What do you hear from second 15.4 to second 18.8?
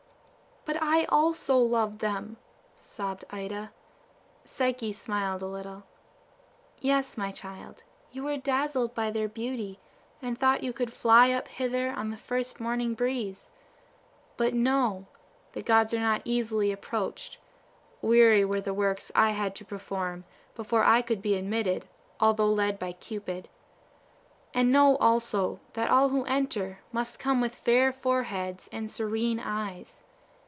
the gods are not easily approached; weary were the